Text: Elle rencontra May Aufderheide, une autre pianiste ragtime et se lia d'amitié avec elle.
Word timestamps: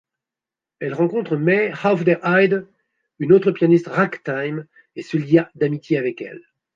Elle 0.79 0.95
rencontra 0.95 1.35
May 1.35 1.71
Aufderheide, 1.83 2.67
une 3.19 3.33
autre 3.33 3.51
pianiste 3.51 3.85
ragtime 3.85 4.65
et 4.95 5.03
se 5.03 5.15
lia 5.15 5.51
d'amitié 5.53 5.99
avec 5.99 6.21
elle. 6.23 6.41